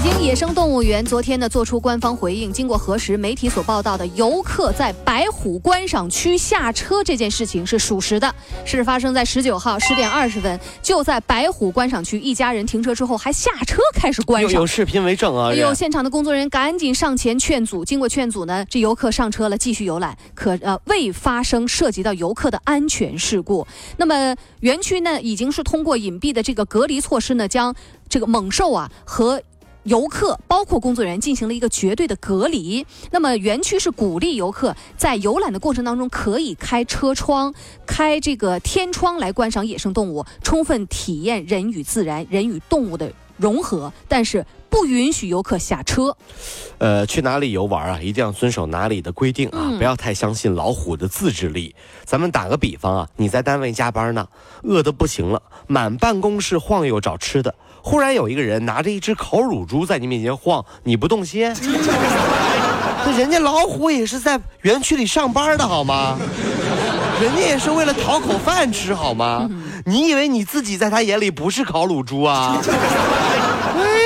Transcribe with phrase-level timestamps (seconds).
[0.00, 8.32] 北京野生动物园昨天呢做出官方回应，经过核实，媒体所报道的游客在白虎观赏区下车这件事情是属实的。
[8.64, 14.52] 事发生在十九号十点二十分，就在白虎观赏区，一家人停车之后还下车开始观赏。
[14.52, 15.50] 有有视频为证啊！
[15.50, 23.66] 哎呦，现场的工作人员赶紧上前劝阻，经过劝阻呢，这游客上车了，继续游览，可呃未发生涉及到游客的安全事故。
[23.96, 27.74] 那么园区呢已经是通过隐蔽的这个隔离措施呢，将
[28.08, 29.42] 这个猛兽啊和
[29.88, 32.86] 游客包括工作人员进行了一个绝对的隔离。
[33.10, 37.54] 那么园区是鼓励游客在游览的过程当中可以开车窗、
[37.86, 43.90] 开这个天窗来观赏野生动物，充分体验人与自然、人与动物的融合。
[44.06, 46.14] 但是不允许游客下车。
[46.76, 51.74] 呃，去哪里游玩啊，一定要遵守哪里的规定啊，嗯不要太相信老虎的自制力。
[52.04, 54.28] 咱们打个比方啊，你在单位加班呢，
[54.62, 57.54] 饿得不行了，满办公室晃悠找吃的，
[57.88, 61.50] 忽然有一个人拿着一只烤乳猪在你面前晃，你不动心？
[63.06, 66.18] 那人家老虎也是在园区里上班的好吗？
[67.18, 69.48] 人家也是为了讨口饭吃好吗？
[69.86, 72.58] 你以为你自己在他眼里不是烤乳猪啊？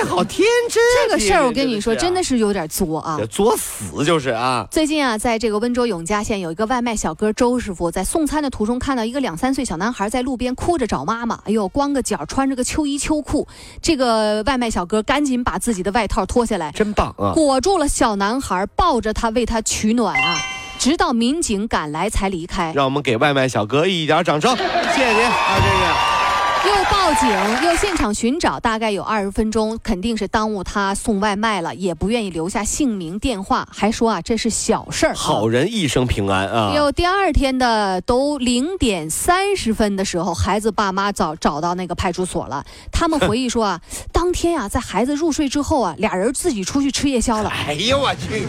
[0.00, 0.96] 哎，好天真啊！
[1.04, 3.18] 这个事儿我跟你说，真的是是有点作啊。
[3.28, 4.66] 作死就是啊！
[4.70, 11.40] 最近啊，在这个温州永嘉县有一个外卖小哥周师傅，在送餐的途中看到一个两三岁小男孩在路边哭着找妈妈。
[11.44, 13.46] 哎呦，光个脚，穿着个秋衣秋裤。
[13.82, 17.32] 这个外卖小哥赶紧把自己的外套脱下来，真棒啊！
[17.34, 20.38] 裹住了小男孩，抱着他为他取暖啊，
[20.78, 22.72] 直到民警赶来才离开。
[22.74, 24.62] 让我们给外卖小哥一点掌声，谢
[25.00, 25.56] 谢您啊！
[25.56, 26.19] 真是。
[26.66, 27.28] 又报警，
[27.64, 35.14] 又现场寻找，大概有二十分钟，肯定是耽误他送外卖了，也不愿意留下姓名、电话，还说啊这是小事儿。
[35.14, 36.72] 好人一生平安啊！
[36.74, 42.62] 有第二天的都零点三十分的时候，孩子爸妈找找到那个派出所了。
[42.92, 43.80] 他们回忆说啊，
[44.12, 47.48] 当天啊，在孩子入睡之后啊，俩人自己出去吃夜宵了。
[47.48, 48.46] 哎呦我去！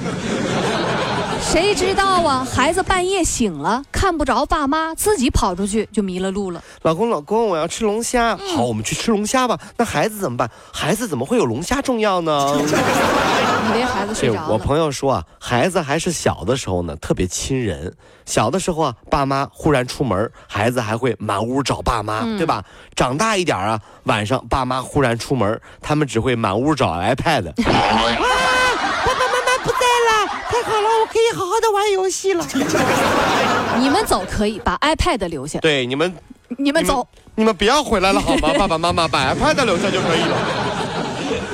[1.39, 6.61] 谁知道啊，孩子半夜醒了，看不着爸妈，自己跑出去就迷了路了。
[6.83, 8.37] 老公，老公，我要吃龙虾。
[8.39, 9.57] 嗯好，我们去吃龙虾吧。
[9.77, 10.49] 那孩子怎么办？
[10.71, 12.57] 孩子怎么会有龙虾重要呢？
[13.69, 14.47] 以为孩子睡着了。
[14.49, 17.93] 我朋友说啊，孩子还是小的时候呢，特别亲人。
[18.25, 22.63] 小的时候啊，爸妈忽然出门，孩子还会满屋找爸妈，嗯对吧？
[22.95, 27.49] 长大一点啊，晚上爸妈忽然出门，他们只会满屋找 iPad。
[27.49, 32.45] 啊，爸爸妈妈不在了，太好了，我可以好好的玩游戏了。
[33.79, 35.59] 你们走可以，把 iPad 留下。
[35.59, 36.13] 对，你们
[36.57, 37.07] 你们走。
[37.35, 38.49] 你们不要回来了好吗？
[38.57, 40.35] 爸爸妈妈把 iPad 留下就可以了。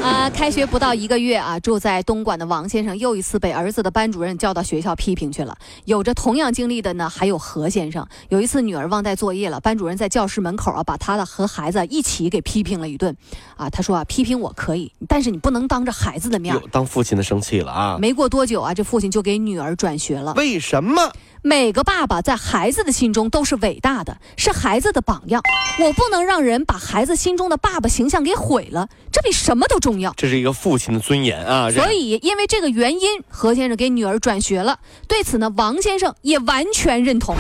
[0.02, 5.58] 啊， 开学不到一个月啊，住在东莞的王先生又一次被儿子的班主任叫到学校批评去了。
[5.86, 8.06] 有着同样经历的呢，还有何先生。
[8.30, 13.16] 有一次女儿忘带作业了，班主任在教室门口啊，把他的和孩子一起给批评了一顿。
[13.56, 16.62] 啊，他说啊，批评我可以，但是你不能当着孩子的面儿。
[16.72, 17.98] 当父亲的生气了啊？
[18.00, 20.34] 没过多久啊，这父亲就给女儿转学了。
[20.34, 21.12] 为什么？
[21.44, 25.42] 每个爸爸在孩子的心中都是伟大的，是孩子的榜样。
[25.80, 30.14] 我不能让人把孩子心中的爸爸形象给毁了，这比什么都重要。
[30.16, 31.70] 这是一个父亲的尊严啊！
[31.72, 34.80] 所以，因为这个原因，何先生给女儿转学了。
[35.08, 37.36] 对此呢，王先生也完全认同。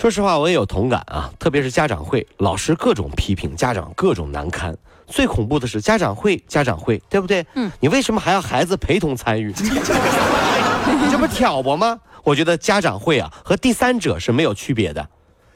[0.00, 4.76] 说实话，我也有同感啊，特别是家长会，老师各种批评，家长各种难堪。
[5.06, 7.46] 最恐怖的是家长会，家长会，对不对？
[7.54, 9.52] 嗯，你为什么还要孩子陪同参与？
[9.56, 9.70] 你
[11.10, 11.98] 这不挑拨吗？
[12.24, 15.08] 我觉得家长会啊和第三者是没有区别的，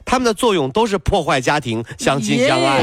[0.03, 2.81] 他们的作用都是破坏家庭，相亲相爱。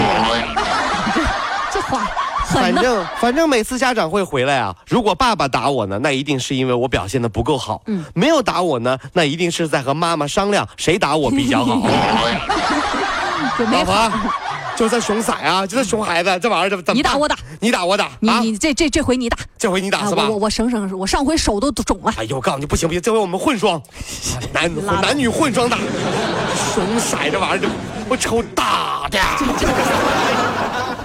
[1.73, 2.09] 这话。
[2.53, 11.81] 反正反正每次家长会回来啊，如果爸爸打我呢，那一定是因为我表现的不够好；嗯没有打我呢，那一定是在和妈妈商量谁打我比较好。
[13.71, 14.11] 老婆，
[14.75, 18.41] 就这熊崽啊，就这熊孩子，这玩意儿怎么怎么你打我打，你打我打啊！
[18.41, 20.31] 你你这这这回你打，这回你打啊是吧我？
[20.31, 22.13] 我我省省，我上回手都肿了。
[22.17, 23.81] 哎呦，我告诉你不行不行，这回我们混双，
[24.53, 24.71] 男
[25.03, 25.77] 男女混双打，
[26.75, 27.71] 熊色这玩意儿，
[28.09, 29.19] 我瞅大的。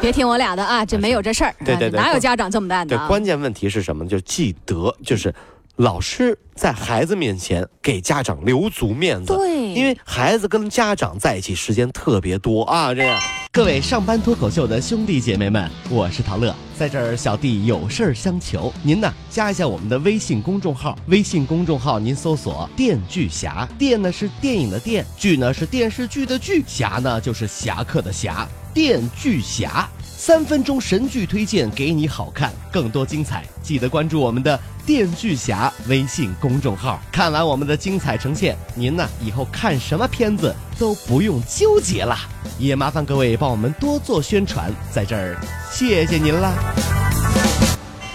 [0.06, 1.56] 别听我俩的啊，这没有这事儿。
[1.66, 2.96] 对对对啊哪有家长这么干的？
[3.08, 4.08] 关键问题是什么？
[4.08, 5.34] 就记得就是。
[5.78, 13.20] 老师在孩子面前给家长留足面子，对因为孩子跟家长在一起时间特别多啊，这样
[13.52, 29.90] 各位上班脱口秀的兄弟姐妹们，我是陶乐，在这儿小弟有事儿相求，您呢加一下我们的微信公众号，微信公众号您搜索“电锯侠”，电呢是电影的电，剧呢是电视剧的剧，侠呢就是侠客的侠，电锯侠。
[30.18, 37.00] 三分钟神剧推荐给你好看，更多精彩，记得关注我们的电锯侠微信公众号。
[37.12, 42.18] 看完我们的精彩呈现，您呢以后看什么片子都不用纠结了。
[42.58, 45.38] 也麻烦各位帮我们多做宣传，在这儿
[45.70, 46.54] 谢谢您啦。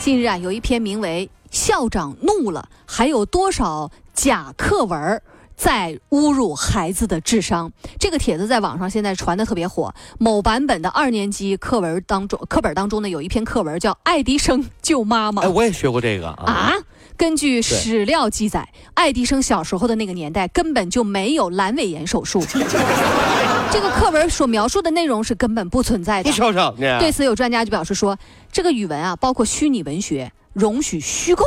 [0.00, 5.22] 近日啊，有一篇名为《校长怒了》，还有多少假课文儿？
[5.60, 9.94] 在侮辱孩子的智商，这个帖子在网上现在传的特别火。
[10.18, 15.42] 某版本的二年级课文当中，课本当中呢有一篇课文叫《爱迪生救妈妈》。
[15.44, 16.72] 哎，我也学过这个啊。
[17.14, 22.42] 根据史料记载，爱迪生小时候的那个年代根本就没有阑尾炎手术。
[23.70, 26.30] 这个课文所描述的内容是根本不存在的。
[26.30, 28.18] 你瞅瞅，对此有专家就表示说，
[28.50, 30.32] 这个语文啊，包括虚拟文学。
[30.52, 31.44] 容许虚构，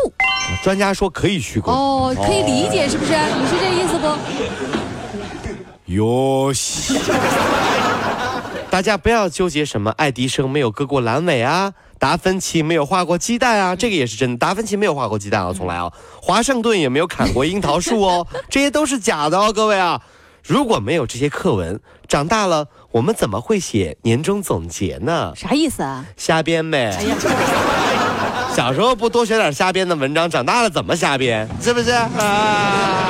[0.63, 3.12] 专家说可以虚构哦，可以理解是不是？
[3.13, 4.07] 你是这意思不？
[5.92, 6.98] 哟西，
[8.69, 15.92] 大家不要纠结什么爱迪生没有割过阑尾啊，达芬奇没有画过鸡蛋啊，这个也是真的，达芬奇没有画过鸡蛋啊，从来啊，
[16.22, 20.01] 华盛顿也没有砍过樱桃树哦， 这些都是假的哦，各位啊，
[20.42, 25.34] 如果没有这些课文，长大了我们怎么会写年终总结呢？
[25.36, 26.06] 啥意思啊？
[26.16, 26.96] 瞎编呗。
[26.98, 27.16] 哎呀。
[28.55, 31.47] 小时候不多学点瞎编的文章，长大了怎么瞎编？
[31.59, 31.89] 是不是？
[31.89, 33.09] 啊！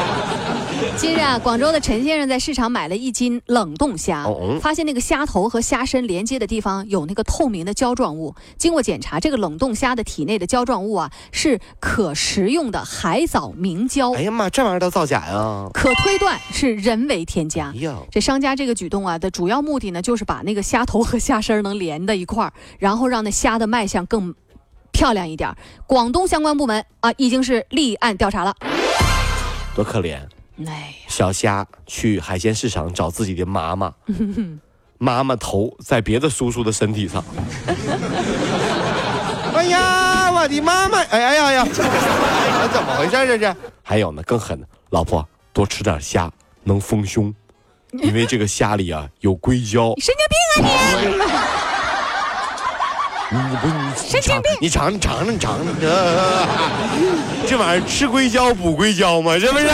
[0.95, 4.25] 近日啊，广州的陈先生在市场买了一斤冷冻虾，
[4.61, 8.33] 发现那个虾头和虾身连接的地方有那个透明的胶状物。
[8.57, 14.13] 经过检查，这个冷冻虾的体内的胶状物啊是可食用的海藻明胶。
[14.13, 15.67] 哎呀妈，这玩意儿都造假呀！
[15.73, 17.73] 可推断是人为添加。
[18.09, 24.33] 这商家这个举动啊的主要目的呢，就是把那个虾头和虾身能连在一块儿，然后让那虾的卖相更。
[24.93, 25.53] 漂亮一点，
[25.85, 28.55] 广东相关部门啊已经是立案调查了。
[29.75, 30.19] 多可怜，
[30.65, 33.91] 哎，小虾去海鲜市场找自己的妈妈，
[34.99, 37.21] 妈妈头在别的叔叔的身体上。
[39.53, 40.99] 哎呀，我的妈妈！
[41.03, 41.65] 哎呀呀呀，
[42.71, 43.55] 怎么回事这是？
[43.81, 46.31] 还有呢，更狠的，老婆多吃点虾
[46.63, 47.33] 能丰胸，
[47.91, 49.93] 因为这个虾里啊有硅胶。
[49.97, 50.69] 你神经病啊
[51.01, 51.72] 你！
[53.33, 54.51] 你不你神经病！
[54.61, 55.89] 你尝你尝尝你尝尝，
[57.47, 59.39] 这玩意儿吃硅胶补硅胶嘛？
[59.39, 59.65] 是不是？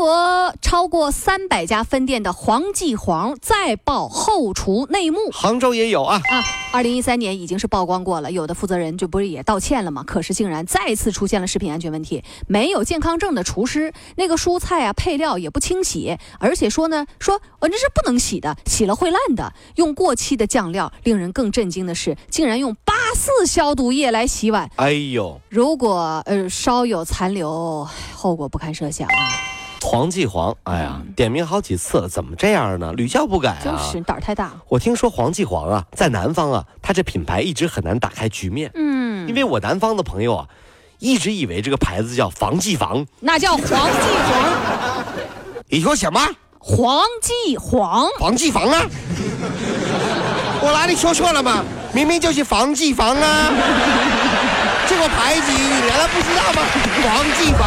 [0.00, 6.42] 全国超过三百家分店的黄记煌再曝后厨内幕，杭州也有啊啊！
[6.72, 10.02] 二零一三年已经是曝光过了，有的负责人就不是也道歉了吗？
[10.06, 20.90] 可是竟然再次出现了食品安全问题，没有健康证的厨师，那个蔬菜啊配料也不清洗，而且说呢，说我这是不能洗的，洗了会烂的，用过期的酱料。
[21.04, 24.70] 令人更震惊的是，竟然用八四消毒液来洗碗。
[24.76, 29.59] 哎呦，如果呃稍有残留，后果不堪设想啊！
[29.90, 32.92] 黄记煌，哎呀，点名好几次了，怎么这样呢？
[32.92, 33.60] 屡教不改啊！
[33.64, 34.52] 就是胆儿太大。
[34.68, 38.70] 我听说黄记煌啊，在南方啊，他这品牌一直很难打开局面。
[38.76, 40.46] 嗯，因为我南方的朋友啊，
[41.00, 45.04] 一直以为这个牌子叫防记房，那叫黄记煌。
[45.68, 46.20] 你说什么？
[46.60, 48.06] 黄记煌？
[48.20, 48.86] 黄记房啊？
[50.62, 51.64] 我哪里说错了吗？
[51.92, 53.52] 明明就是防记房啊！
[54.86, 56.62] 这个牌子你难道不知道吗？
[57.02, 57.66] 黄记房